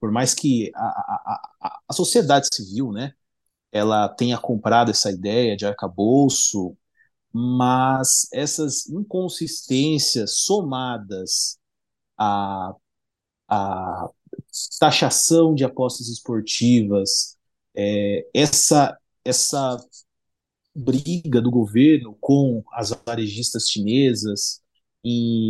[0.00, 3.14] por mais que a, a, a, a sociedade civil, né,
[3.74, 6.76] ela tenha comprado essa ideia de arcabouço,
[7.32, 11.58] mas essas inconsistências somadas
[12.18, 12.74] à,
[13.48, 14.08] à
[14.80, 17.36] taxação de apostas esportivas,
[17.76, 19.76] é, essa, essa
[20.74, 24.62] briga do governo com as varejistas chinesas,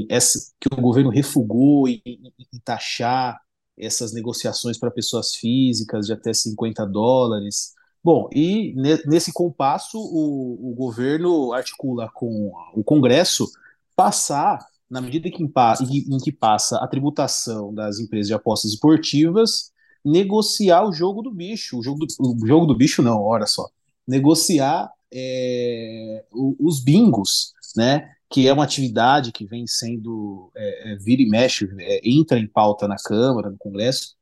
[0.08, 3.38] essa, que o governo refugou em, em, em taxar
[3.76, 8.74] essas negociações para pessoas físicas de até 50 dólares, Bom, e
[9.06, 13.50] nesse compasso, o, o governo articula com o Congresso
[13.96, 14.58] passar,
[14.90, 19.72] na medida que, em que passa a tributação das empresas de apostas esportivas,
[20.04, 21.78] negociar o jogo do bicho.
[21.78, 23.70] O jogo do, o jogo do bicho, não, olha só.
[24.06, 28.14] Negociar é, os bingos, né?
[28.28, 32.46] Que é uma atividade que vem sendo é, é vira e mexe, é, entra em
[32.46, 34.14] pauta na Câmara, no Congresso.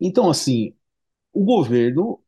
[0.00, 0.74] Então, assim,
[1.32, 2.20] o governo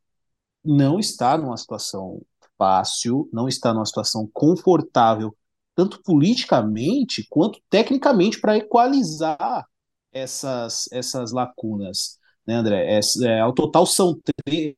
[0.63, 2.21] não está numa situação
[2.57, 5.35] fácil, não está numa situação confortável,
[5.75, 9.65] tanto politicamente quanto tecnicamente, para equalizar
[10.11, 12.19] essas, essas lacunas.
[12.45, 12.97] Né, André?
[12.97, 14.75] É, é, ao total são três,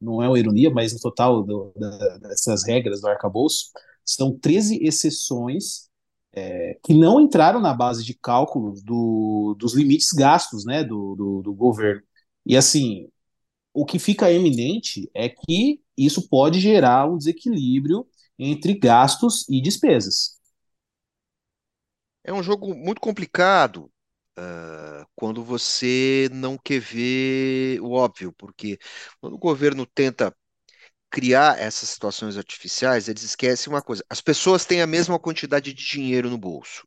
[0.00, 3.70] não é uma ironia, mas no total do, da, dessas regras do arcabouço,
[4.04, 5.88] são 13 exceções
[6.32, 11.42] é, que não entraram na base de cálculos do, dos limites gastos né, do, do,
[11.42, 12.02] do governo.
[12.44, 13.08] E assim,
[13.76, 18.06] o que fica eminente é que isso pode gerar um desequilíbrio
[18.38, 20.38] entre gastos e despesas.
[22.24, 23.90] É um jogo muito complicado
[24.38, 28.78] uh, quando você não quer ver o óbvio, porque
[29.20, 30.34] quando o governo tenta
[31.10, 35.84] criar essas situações artificiais, eles esquecem uma coisa: as pessoas têm a mesma quantidade de
[35.86, 36.86] dinheiro no bolso.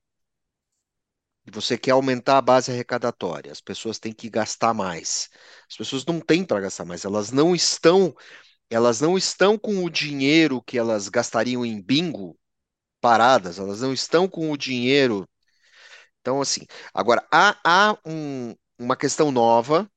[1.51, 5.29] Você quer aumentar a base arrecadatória, as pessoas têm que gastar mais.
[5.69, 8.15] As pessoas não têm para gastar mais, elas não estão,
[8.69, 12.37] elas não estão com o dinheiro que elas gastariam em bingo
[13.01, 15.27] paradas, elas não estão com o dinheiro.
[16.21, 16.61] Então, assim,
[16.93, 19.89] agora há, há um, uma questão nova,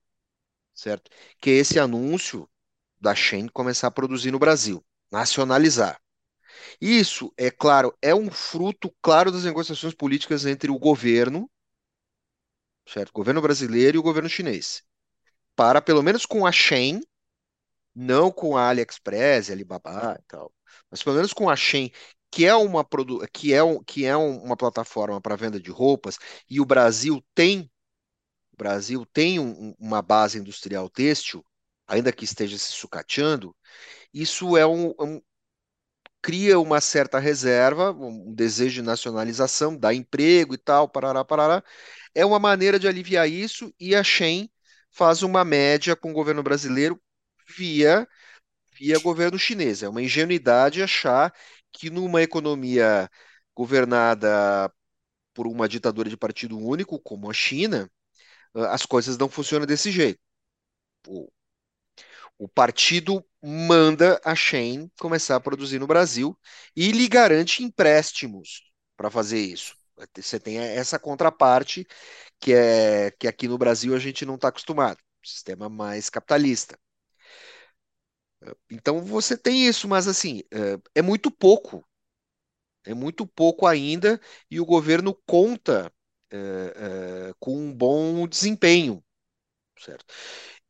[0.74, 1.10] certo?
[1.40, 2.50] Que é esse anúncio
[3.00, 6.01] da Shein começar a produzir no Brasil, nacionalizar.
[6.80, 11.50] Isso, é claro, é um fruto claro das negociações políticas entre o governo,
[12.86, 13.10] certo?
[13.10, 14.82] O governo brasileiro e o governo chinês.
[15.56, 17.00] Para, pelo menos com a Shein,
[17.94, 20.52] não com a AliExpress, Alibaba e tal,
[20.90, 21.90] mas pelo menos com a Shein,
[22.30, 22.86] que é uma,
[23.32, 27.70] que é um, que é uma plataforma para venda de roupas, e o Brasil tem,
[28.52, 31.44] o Brasil tem um, uma base industrial têxtil,
[31.86, 33.56] ainda que esteja se sucateando,
[34.14, 35.22] isso é um, um
[36.22, 41.64] cria uma certa reserva, um desejo de nacionalização, dá emprego e tal, parará, parará.
[42.14, 44.50] É uma maneira de aliviar isso e a Shen
[44.90, 47.00] faz uma média com o governo brasileiro
[47.56, 48.08] via
[48.78, 49.82] via governo chinês.
[49.82, 51.32] É uma ingenuidade achar
[51.72, 53.08] que numa economia
[53.54, 54.72] governada
[55.34, 57.90] por uma ditadura de partido único, como a China,
[58.54, 60.20] as coisas não funcionam desse jeito.
[62.42, 66.36] O partido manda a Shein começar a produzir no Brasil
[66.74, 68.64] e lhe garante empréstimos
[68.96, 69.76] para fazer isso.
[70.16, 71.86] Você tem essa contraparte
[72.40, 76.76] que é que aqui no Brasil a gente não está acostumado, sistema mais capitalista.
[78.70, 81.86] Então você tem isso, mas assim é, é muito pouco,
[82.84, 85.92] é muito pouco ainda e o governo conta
[86.30, 86.36] é,
[87.30, 89.04] é, com um bom desempenho,
[89.78, 90.04] certo?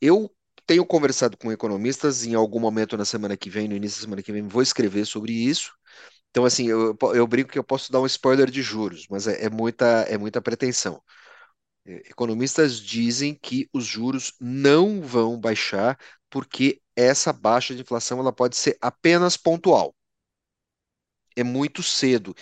[0.01, 0.35] Eu
[0.67, 4.23] tenho conversado com economistas em algum momento na semana que vem, no início da semana
[4.23, 5.73] que vem, vou escrever sobre isso.
[6.31, 9.47] Então, assim, eu, eu brinco que eu posso dar um spoiler de juros, mas é,
[9.47, 11.03] é muita, é muita pretensão.
[11.87, 15.99] É, economistas dizem que os juros não vão baixar
[16.31, 19.95] porque essa baixa de inflação ela pode ser apenas pontual.
[21.35, 22.35] É muito cedo.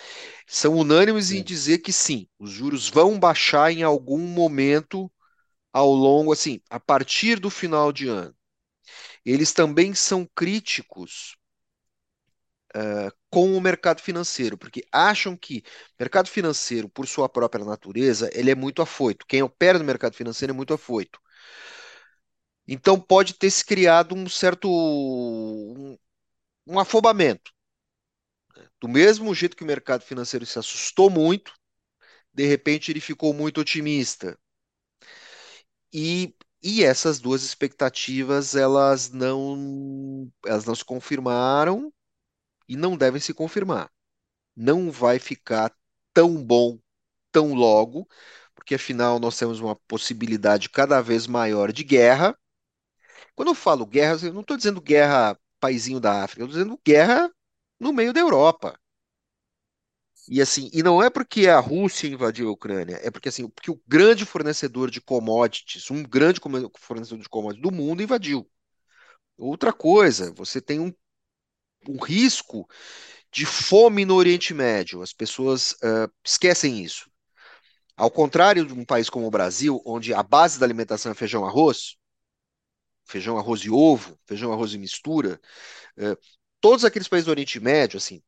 [0.47, 1.37] São unânimes sim.
[1.37, 5.11] em dizer que sim, os juros vão baixar em algum momento
[5.73, 8.35] ao longo, assim, a partir do final de ano.
[9.25, 11.37] Eles também são críticos
[12.75, 15.63] uh, com o mercado financeiro, porque acham que
[15.99, 19.25] o mercado financeiro, por sua própria natureza, ele é muito afoito.
[19.27, 21.19] Quem opera no mercado financeiro é muito afoito.
[22.67, 25.97] Então pode ter se criado um certo um,
[26.67, 27.51] um afobamento.
[28.81, 31.53] Do mesmo jeito que o mercado financeiro se assustou muito,
[32.33, 34.37] de repente ele ficou muito otimista.
[35.93, 41.93] E, e essas duas expectativas elas não elas não se confirmaram
[42.67, 43.91] e não devem se confirmar.
[44.55, 45.73] Não vai ficar
[46.13, 46.79] tão bom
[47.31, 48.07] tão logo,
[48.55, 52.37] porque afinal nós temos uma possibilidade cada vez maior de guerra.
[53.35, 56.79] Quando eu falo guerra, eu não estou dizendo guerra paizinho da África, eu estou dizendo
[56.85, 57.31] guerra
[57.79, 58.79] no meio da Europa.
[60.29, 63.71] E assim, e não é porque a Rússia invadiu a Ucrânia, é porque assim, porque
[63.71, 66.39] o grande fornecedor de commodities, um grande
[66.77, 68.49] fornecedor de commodities do mundo invadiu.
[69.37, 70.93] Outra coisa, você tem um,
[71.87, 72.67] um risco
[73.31, 75.01] de fome no Oriente Médio.
[75.01, 77.09] As pessoas uh, esquecem isso.
[77.95, 81.45] Ao contrário de um país como o Brasil, onde a base da alimentação é feijão
[81.45, 81.95] arroz,
[83.05, 85.39] feijão arroz e ovo, feijão arroz e mistura,
[85.97, 86.17] uh,
[86.59, 88.21] todos aqueles países do Oriente Médio, assim,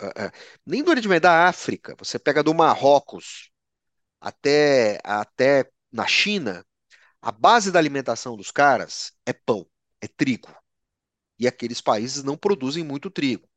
[0.00, 0.32] uh, uh,
[0.66, 3.50] nem do Oriente Médio, da África, você pega do Marrocos
[4.20, 6.64] até, até na China,
[7.20, 9.66] a base da alimentação dos caras é pão,
[10.00, 10.54] é trigo.
[11.38, 13.48] E aqueles países não produzem muito trigo.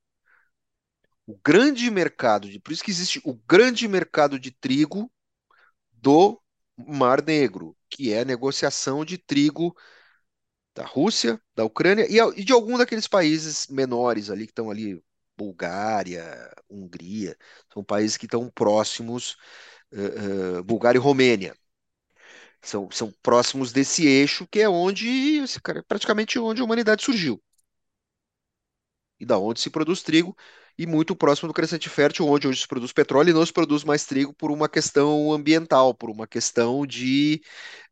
[1.26, 5.12] O grande mercado, de, por isso que existe o grande mercado de trigo
[5.92, 6.42] do
[6.78, 9.76] Mar Negro, que é a negociação de trigo
[10.74, 15.04] da Rússia, da Ucrânia e, de algum daqueles países menores ali que estão ali
[15.38, 17.38] Bulgária, Hungria,
[17.74, 19.38] são países que estão próximos,
[19.94, 21.56] uh, uh, Bulgária e Romênia.
[22.62, 25.44] São, são próximos desse eixo que é onde,
[25.88, 27.42] praticamente onde a humanidade surgiu.
[29.20, 30.36] E da onde se produz trigo,
[30.78, 33.84] e muito próximo do crescente fértil, onde hoje se produz petróleo e não se produz
[33.84, 37.42] mais trigo por uma questão ambiental, por uma questão de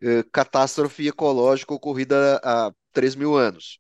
[0.04, 3.80] uh, catástrofe ecológica ocorrida há 3 mil anos.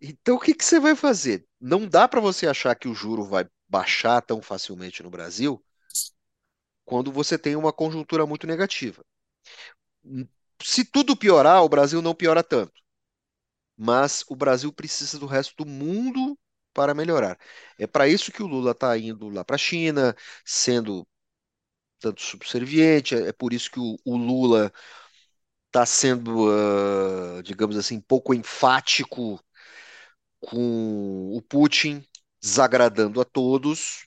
[0.00, 1.46] Então, o que, que você vai fazer?
[1.60, 5.62] Não dá para você achar que o juro vai baixar tão facilmente no Brasil
[6.84, 9.04] quando você tem uma conjuntura muito negativa.
[10.62, 12.80] Se tudo piorar, o Brasil não piora tanto.
[13.76, 16.38] mas o Brasil precisa do resto do mundo
[16.74, 17.38] para melhorar.
[17.78, 21.06] É para isso que o Lula está indo lá para a China, sendo
[22.00, 24.72] tanto subserviente, é por isso que o, o Lula
[25.66, 29.40] está sendo, uh, digamos assim, pouco enfático
[30.40, 32.04] com o Putin,
[32.40, 34.06] desagradando a todos,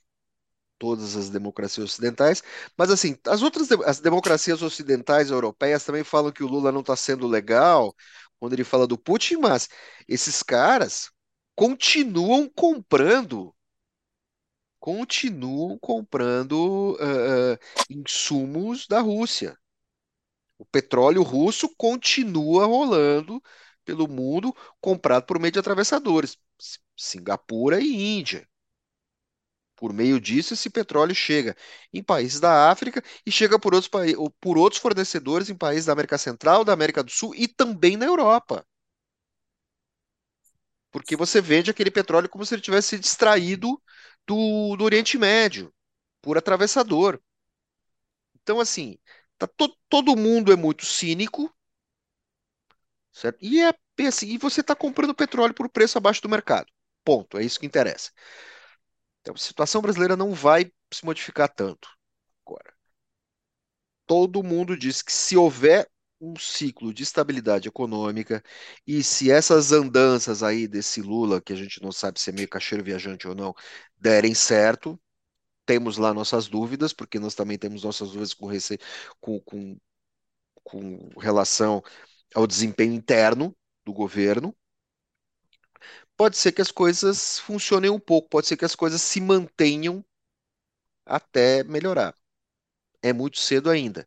[0.78, 2.42] todas as democracias ocidentais,
[2.76, 6.96] mas assim, as outras as democracias ocidentais europeias também falam que o Lula não está
[6.96, 7.94] sendo legal
[8.40, 9.68] quando ele fala do Putin, mas
[10.08, 11.10] esses caras
[11.54, 13.54] continuam comprando
[14.80, 17.56] continuam comprando uh,
[17.88, 19.56] insumos da Rússia.
[20.58, 23.40] O petróleo russo continua rolando
[23.84, 26.38] pelo mundo, comprado por meio de atravessadores,
[26.96, 28.48] Singapura e Índia.
[29.76, 31.56] Por meio disso, esse petróleo chega
[31.92, 33.90] em países da África e chega por outros,
[34.40, 38.06] por outros fornecedores em países da América Central, da América do Sul e também na
[38.06, 38.64] Europa
[40.90, 43.82] porque você vende aquele petróleo como se ele tivesse distraído
[44.26, 45.74] do, do Oriente Médio,
[46.20, 47.20] por atravessador.
[48.34, 48.98] Então, assim,
[49.38, 51.52] tá to, todo mundo é muito cínico,
[53.12, 53.38] certo?
[53.40, 53.72] E, é,
[54.06, 56.66] assim, e você está comprando petróleo por preço abaixo do mercado.
[57.04, 58.10] Ponto, é isso que interessa.
[59.20, 61.88] Então, a situação brasileira não vai se modificar tanto
[62.44, 62.74] agora.
[64.06, 65.88] Todo mundo diz que se houver
[66.20, 68.42] um ciclo de estabilidade econômica
[68.86, 72.48] e se essas andanças aí desse Lula, que a gente não sabe se é meio
[72.48, 73.54] cacheiro viajante ou não,
[73.96, 75.00] derem certo,
[75.66, 78.78] temos lá nossas dúvidas, porque nós também temos nossas dúvidas com, rece...
[79.20, 79.76] com, com,
[80.64, 81.82] com relação
[82.34, 84.54] ao desempenho interno do governo.
[86.16, 90.02] Pode ser que as coisas funcionem um pouco, pode ser que as coisas se mantenham
[91.04, 92.14] até melhorar.
[93.02, 94.06] É muito cedo ainda.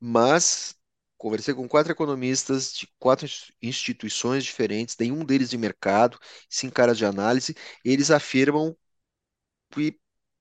[0.00, 0.76] Mas
[1.18, 3.26] Conversei com quatro economistas de quatro
[3.62, 6.18] instituições diferentes, nenhum deles de mercado,
[6.50, 7.54] sim caras de análise.
[7.84, 8.76] Eles afirmam
[9.70, 9.98] que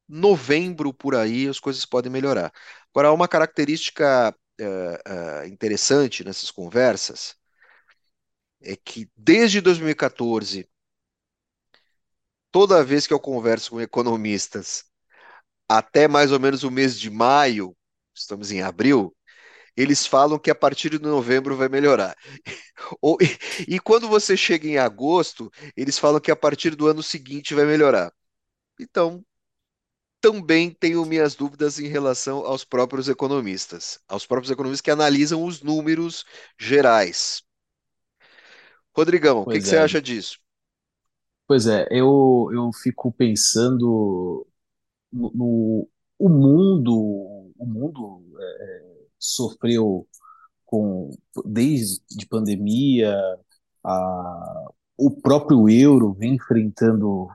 [0.07, 2.51] novembro por aí as coisas podem melhorar.
[2.93, 7.35] Agora, há uma característica uh, interessante nessas conversas,
[8.61, 10.67] é que desde 2014,
[12.51, 14.85] toda vez que eu converso com economistas,
[15.69, 17.75] até mais ou menos o mês de maio,
[18.15, 19.15] estamos em abril,
[19.77, 22.15] eles falam que a partir de novembro vai melhorar.
[23.67, 27.53] E, e quando você chega em agosto, eles falam que a partir do ano seguinte
[27.53, 28.13] vai melhorar.
[28.79, 29.23] Então,
[30.23, 35.61] também tenho minhas dúvidas em relação aos próprios economistas, aos próprios economistas que analisam os
[35.61, 36.23] números
[36.57, 37.43] gerais.
[38.95, 39.81] Rodrigão, o que, que, você é.
[39.81, 40.39] acha disso?
[41.45, 44.47] Pois é, eu, eu fico pensando
[45.11, 50.07] no, no o mundo, o mundo é, sofreu
[50.65, 51.09] com
[51.43, 53.13] desde pandemia,
[53.83, 57.27] a, o próprio euro vem enfrentando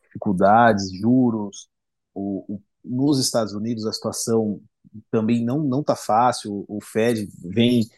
[0.00, 1.69] dificuldades, juros.
[2.14, 4.60] O, o, nos Estados Unidos a situação
[5.10, 6.64] também não não está fácil.
[6.68, 7.88] O Fed vem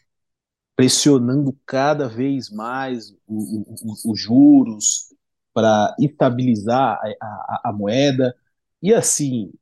[0.76, 5.14] pressionando cada vez mais os juros
[5.54, 8.34] para estabilizar a, a, a moeda.
[8.82, 9.52] E assim,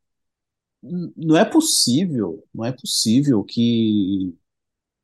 [0.82, 4.34] não é possível, não é possível que,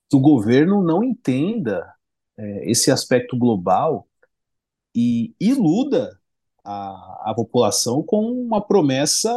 [0.08, 1.94] que o governo não entenda
[2.38, 4.08] é, esse aspecto global
[4.94, 6.18] e iluda
[6.66, 9.32] a, a população com uma promessa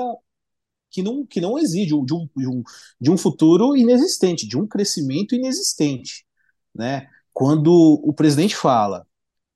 [0.90, 2.64] que não, que não exige de um, de, um,
[3.00, 6.26] de um futuro inexistente, de um crescimento inexistente.
[6.74, 7.08] Né?
[7.32, 7.72] Quando
[8.04, 9.06] o presidente fala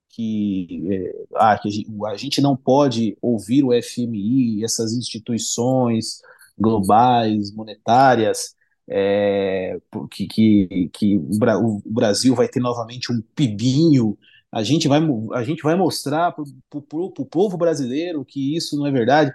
[0.09, 1.67] que, é, ah, que
[2.05, 6.21] a, gente, não pode ouvir o FMI, essas instituições,
[6.57, 8.55] globais, monetárias,
[8.87, 9.79] é,
[10.11, 14.17] que, que, que o Brasil vai ter novamente um pibinho.
[14.53, 14.99] A gente vai,
[15.33, 19.33] a gente vai mostrar para o povo brasileiro que isso não é verdade.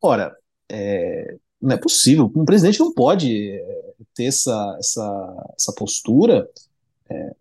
[0.00, 0.36] Ora,
[0.70, 2.30] é, não é possível.
[2.36, 6.48] Um presidente não pode é, ter essa, essa, essa postura.
[7.10, 7.34] É,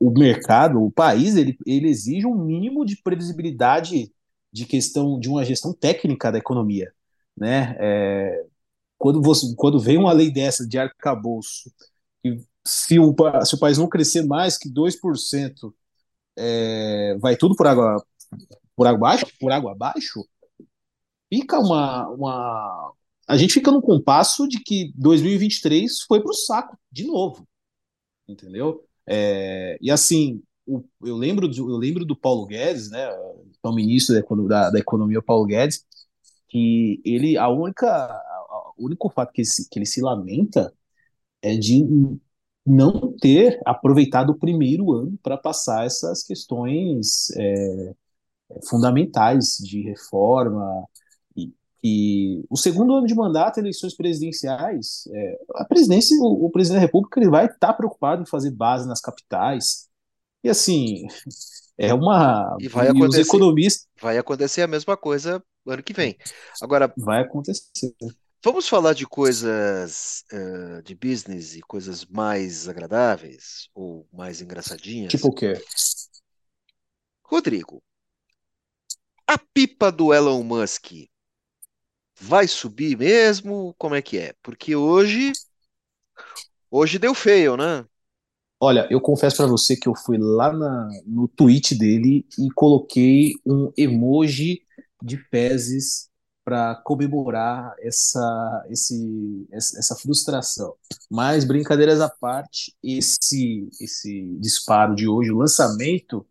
[0.00, 4.12] o mercado, o país, ele, ele exige um mínimo de previsibilidade
[4.52, 6.92] de questão de uma gestão técnica da economia
[7.36, 7.76] né?
[7.78, 8.46] É,
[8.98, 11.70] quando, você, quando vem uma lei dessa de arcabouço,
[12.66, 15.72] se o, se o país não crescer mais que 2%,
[16.36, 18.04] é, vai tudo por água,
[18.76, 20.24] por água abaixo, por água abaixo,
[21.32, 22.92] fica uma, uma.
[23.26, 27.46] A gente fica no compasso de que 2023 foi para o saco de novo.
[28.28, 28.84] Entendeu?
[29.06, 33.08] É, e assim, o, eu, lembro do, eu lembro do Paulo Guedes, né?
[33.62, 35.84] O ministro da, da, da Economia, Paulo Guedes,
[36.48, 38.22] que ele, a única,
[38.76, 40.72] o único fato que ele, se, que ele se lamenta
[41.42, 41.84] é de
[42.66, 47.94] não ter aproveitado o primeiro ano para passar essas questões é,
[48.68, 50.84] fundamentais de reforma.
[51.36, 51.52] E,
[51.82, 56.86] e, o segundo ano de mandato, eleições presidenciais, é, a presidência, o, o, presidente da
[56.86, 59.88] República, ele vai estar tá preocupado em fazer base nas capitais.
[60.42, 61.06] E assim,
[61.76, 62.56] é uma.
[62.60, 63.86] E vai acontecer, os economistas.
[64.00, 66.16] Vai acontecer a mesma coisa ano que vem.
[66.62, 66.92] Agora.
[66.96, 67.94] Vai acontecer.
[68.44, 75.10] Vamos falar de coisas uh, de business e coisas mais agradáveis ou mais engraçadinhas?
[75.10, 75.54] Tipo o quê?
[77.22, 77.82] Rodrigo,
[79.26, 80.92] a pipa do Elon Musk
[82.20, 83.74] vai subir mesmo?
[83.78, 84.34] Como é que é?
[84.42, 85.32] Porque hoje
[86.70, 87.86] hoje deu feio, né?
[88.60, 93.32] Olha, eu confesso para você que eu fui lá na, no tweet dele e coloquei
[93.46, 94.66] um emoji
[95.02, 96.10] de fezes
[96.44, 100.74] para comemorar essa, esse, essa frustração.
[101.10, 106.26] Mas, brincadeiras à parte, esse, esse disparo de hoje, o lançamento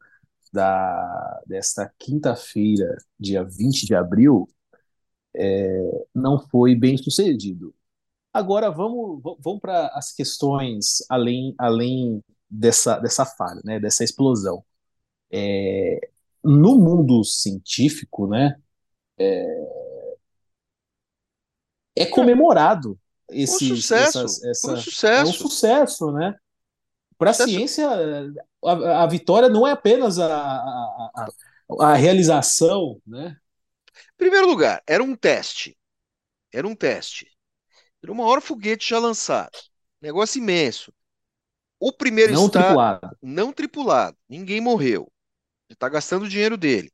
[0.51, 4.47] da, desta quinta-feira, dia 20 de abril,
[5.36, 7.74] é, não foi bem sucedido.
[8.32, 14.64] Agora vamos, vamos para as questões além, além dessa, dessa falha, né, dessa explosão.
[15.32, 16.09] É,
[16.43, 18.59] no mundo científico, né,
[19.18, 19.82] é,
[21.95, 22.97] é comemorado
[23.29, 25.27] esse um sucesso, essas, essa, um sucesso.
[25.27, 26.35] É um sucesso, né?
[27.17, 27.87] Para a ciência,
[28.63, 31.27] a, a, vitória não é apenas a, a,
[31.79, 33.37] a, realização, né?
[34.13, 35.77] Em primeiro lugar, era um teste.
[36.51, 37.27] Era um teste.
[38.01, 39.57] Era o maior foguete já lançado.
[40.01, 40.93] Negócio imenso.
[41.79, 43.17] O primeiro não está tripulado.
[43.21, 44.17] não tripulado.
[44.27, 45.11] Ninguém morreu.
[45.69, 46.91] Ele está gastando o dinheiro dele.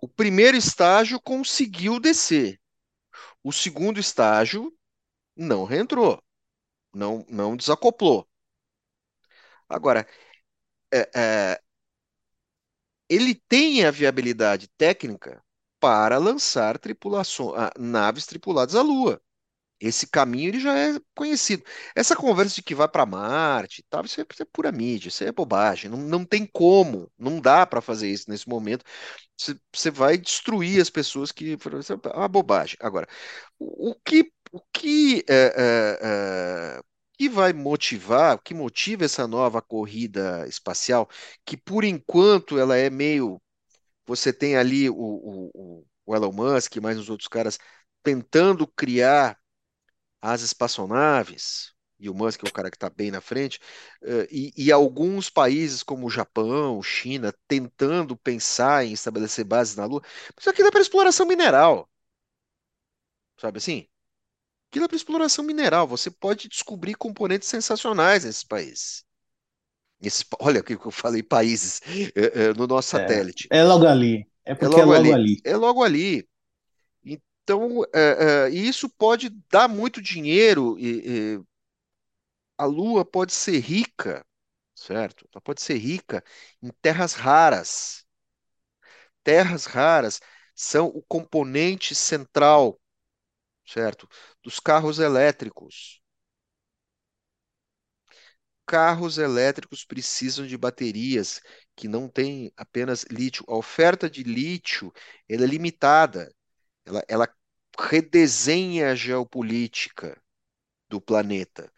[0.00, 2.60] O primeiro estágio conseguiu descer.
[3.46, 4.70] O segundo estágio
[5.36, 6.22] não reentrou.
[6.94, 8.28] Não, não desacoplou.
[9.68, 10.06] Agora,
[10.92, 11.60] é, é,
[13.08, 15.42] ele tem a viabilidade técnica
[15.80, 19.20] para lançar tripulações, naves tripuladas à Lua.
[19.80, 21.62] Esse caminho ele já é conhecido.
[21.94, 25.22] Essa conversa de que vai para Marte, tá, isso, é, isso, é, pura mídia, isso
[25.24, 25.90] é bobagem.
[25.90, 28.84] Não, não tem como, não dá para fazer isso nesse momento.
[29.74, 31.54] Você, vai destruir as pessoas que.
[32.04, 32.76] É uma bobagem.
[32.80, 33.06] Agora,
[33.58, 36.82] o, o que, o que é, é, é
[37.18, 41.08] que vai motivar, o que motiva essa nova corrida espacial,
[41.44, 43.40] que por enquanto ela é meio.
[44.06, 47.58] Você tem ali o, o, o Elon Musk mais os outros caras
[48.02, 49.36] tentando criar
[50.32, 53.60] as espaçonaves, e o Musk é o cara que está bem na frente,
[54.02, 59.86] eh, e, e, alguns países como o Japão, China, tentando pensar em estabelecer bases na
[59.86, 60.02] Lua,
[60.38, 61.88] isso aqui dá para exploração mineral.
[63.38, 63.86] Sabe assim?
[64.70, 65.86] Aquilo é para exploração mineral.
[65.86, 69.04] Você pode descobrir componentes sensacionais nesses países.
[70.02, 71.80] Esse, olha o que eu falei, países
[72.14, 73.48] é, é, no nosso é, satélite.
[73.50, 74.26] É, logo ali.
[74.44, 75.12] É porque é logo, é logo ali.
[75.12, 75.40] ali.
[75.44, 76.28] É logo ali.
[77.46, 80.76] Então, é, é, isso pode dar muito dinheiro.
[80.80, 81.44] E, e,
[82.58, 84.24] a Lua pode ser rica,
[84.74, 85.28] certo?
[85.32, 86.22] Ela pode ser rica
[86.62, 88.04] em terras raras.
[89.22, 90.20] Terras raras
[90.54, 92.80] são o componente central
[93.66, 94.08] certo?
[94.42, 96.00] Dos carros elétricos.
[98.66, 101.40] Carros elétricos precisam de baterias
[101.76, 103.44] que não têm apenas lítio.
[103.48, 104.92] A oferta de lítio
[105.28, 106.34] é limitada.
[106.84, 107.35] Ela, ela
[107.78, 110.20] redesenha a geopolítica
[110.88, 111.72] do planeta.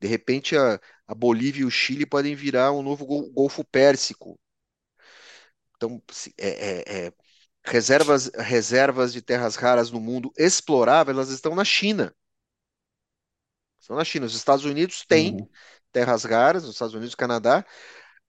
[0.00, 4.38] De repente, a, a Bolívia e o Chile podem virar um novo Golfo Pérsico.
[5.76, 6.02] Então,
[6.36, 7.12] é, é, é
[7.64, 12.14] reservas, reservas de terras raras no mundo explorável, elas estão na China.
[13.78, 14.26] Estão na China.
[14.26, 15.48] Os Estados Unidos têm uhum.
[15.92, 17.64] terras raras, os Estados Unidos e Canadá.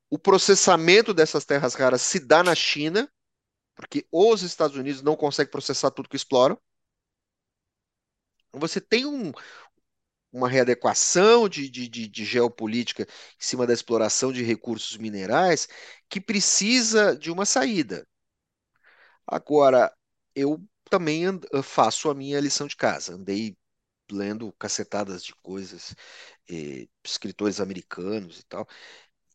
[0.09, 3.11] O processamento dessas terras raras se dá na China,
[3.76, 6.59] porque os Estados Unidos não conseguem processar tudo que exploram.
[8.54, 9.32] Você tem um,
[10.32, 13.08] uma readequação de, de, de, de, geopolítica em
[13.43, 15.68] cima da exploração de recursos minerais
[16.10, 18.08] que precisa de uma saída.
[19.28, 19.93] Agora,
[20.36, 21.24] eu também
[21.64, 23.14] faço a minha lição de casa.
[23.14, 23.58] Andei
[24.12, 25.95] lendo cacetadas de coisas,
[26.50, 28.68] eh, escritores americanos e tal,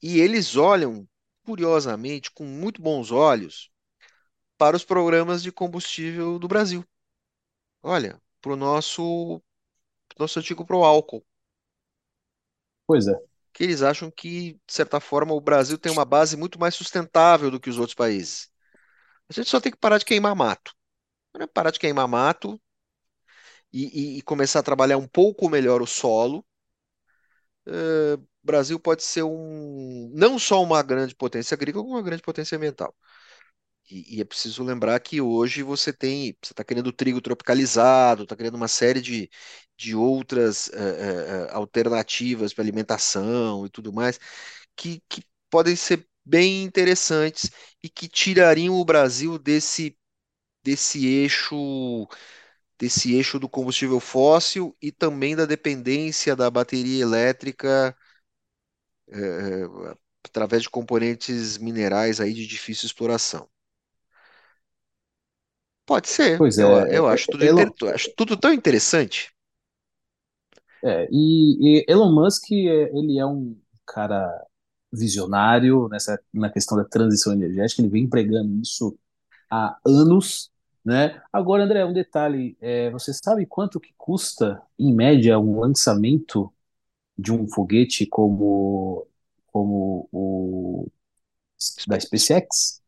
[0.03, 1.09] e eles olham,
[1.45, 3.71] curiosamente, com muito bons olhos,
[4.59, 6.85] para os programas de combustível do Brasil.
[7.83, 9.43] Olha, para o nosso,
[10.19, 11.25] nosso antigo pro álcool.
[12.87, 13.19] Pois é.
[13.55, 17.51] Que eles acham que, de certa forma, o Brasil tem uma base muito mais sustentável
[17.51, 18.51] do que os outros países.
[19.31, 20.75] A gente só tem que parar de queimar mato.
[21.39, 21.47] Né?
[21.47, 22.61] Parar de queimar mato
[23.73, 26.45] e, e, e começar a trabalhar um pouco melhor o solo
[27.67, 32.23] é, o Brasil pode ser um, não só uma grande potência agrícola, como uma grande
[32.23, 32.95] potência ambiental.
[33.91, 38.35] E, e é preciso lembrar que hoje você tem, você está querendo trigo tropicalizado, está
[38.37, 39.31] querendo uma série de,
[39.77, 44.19] de outras é, é, alternativas para alimentação e tudo mais,
[44.77, 47.51] que, que podem ser bem interessantes
[47.83, 49.97] e que tirariam o Brasil desse,
[50.65, 52.09] desse eixo
[52.79, 57.97] desse eixo do combustível fóssil e também da dependência da bateria elétrica
[59.09, 59.65] é,
[60.25, 63.49] através de componentes minerais aí de difícil exploração.
[65.87, 69.33] Pode ser, Pois eu, é, eu é, acho tudo, inter- Elon, acho tudo tão interessante.
[70.83, 72.57] é, e, e Elon Musk, é,
[72.97, 73.57] ele é um
[73.87, 74.45] cara
[74.93, 78.97] visionário nessa, na questão da transição energética, ele vem pregando isso
[79.51, 80.51] há anos,
[80.85, 81.23] né?
[81.33, 86.53] Agora, André, um detalhe, é, você sabe quanto que custa, em média, um lançamento
[87.19, 89.07] de um foguete como,
[89.49, 90.89] como o
[91.87, 92.83] da SpaceX?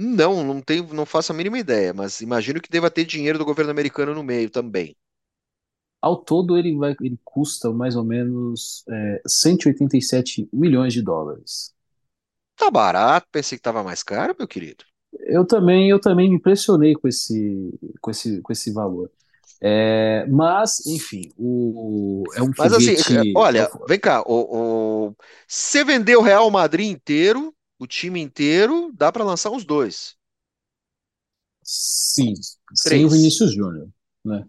[0.00, 3.44] Não, não tenho, não faço a mínima ideia, mas imagino que deva ter dinheiro do
[3.44, 4.96] governo americano no meio também.
[6.00, 11.74] Ao todo, ele vai, ele custa mais ou menos é, 187 milhões de dólares.
[12.56, 14.84] Tá barato, pensei que tava mais caro, meu querido.
[15.26, 19.10] Eu também, eu também me impressionei com esse, com esse, com esse valor.
[19.60, 23.18] É, mas, enfim, o, é um Mas assim, foguete.
[23.18, 25.16] É um olha, fo- vem cá, o, o...
[25.46, 30.16] você vendeu o Real Madrid inteiro, o time inteiro, dá para lançar uns dois,
[31.62, 33.10] sim, sem o três.
[33.10, 33.88] Vinícius Júnior,
[34.24, 34.46] né?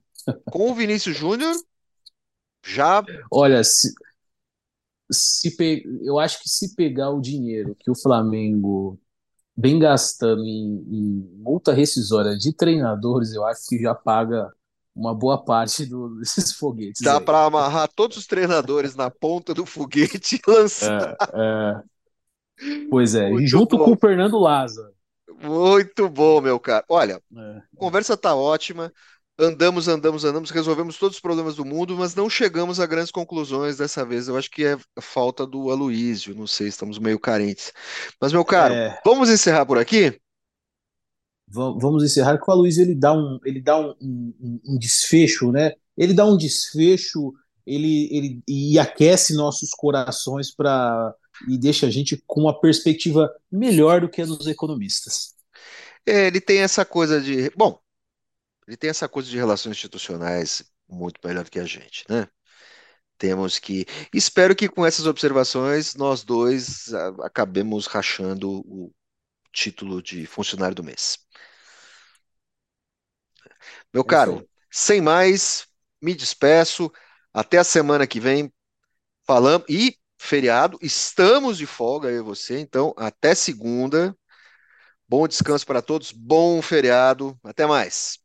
[0.51, 1.55] Com o Vinícius Júnior,
[2.63, 3.89] já Olha, se,
[5.11, 8.99] se pe- eu acho que se pegar o dinheiro que o Flamengo
[9.57, 14.51] vem gastando em, em multa rescisória de treinadores, eu acho que já paga
[14.95, 19.65] uma boa parte do- desses foguetes dá para amarrar todos os treinadores na ponta do
[19.65, 21.17] foguete e lançar.
[21.33, 21.83] É, é,
[22.89, 24.93] pois é, Muito junto com bom, o Fernando Lázaro.
[25.41, 26.85] muito bom, meu cara.
[26.89, 28.93] Olha, a É, conversa tá ótima.
[29.39, 33.77] Andamos, andamos, andamos, resolvemos todos os problemas do mundo, mas não chegamos a grandes conclusões
[33.77, 34.27] dessa vez.
[34.27, 37.73] Eu acho que é falta do Aloísio, não sei, estamos meio carentes.
[38.21, 40.21] Mas, meu caro, é, vamos encerrar por aqui?
[41.47, 45.51] va- vamos encerrar que o Aloysio ele dá um, ele dá um, um- um desfecho,
[45.51, 45.73] né?
[45.97, 47.33] Ele dá um desfecho,
[47.65, 51.13] ele, ele e aquece nossos corações para
[51.47, 55.35] e deixa a gente com uma perspectiva melhor do que a dos economistas.
[56.05, 57.49] É, ele tem essa coisa de.
[57.55, 57.79] Bom,
[58.67, 62.27] ele tem essa coisa de relações institucionais muito melhor que a gente, né?
[63.17, 63.85] Temos que.
[64.13, 68.91] Espero que com essas observações nós dois acabemos rachando o
[69.53, 71.19] título de funcionário do mês.
[73.93, 75.67] Meu caro, sem mais,
[76.01, 76.91] me despeço.
[77.33, 78.51] Até a semana que vem.
[79.25, 79.65] Falamos.
[79.69, 82.59] E feriado, estamos de folga, eu e você.
[82.59, 84.15] Então, até segunda.
[85.09, 86.11] Bom descanso para todos.
[86.11, 87.37] Bom feriado.
[87.43, 88.19] Até mais.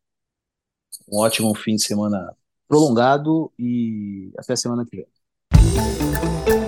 [1.10, 2.36] Um ótimo fim de semana
[2.68, 6.65] prolongado e até semana que vem.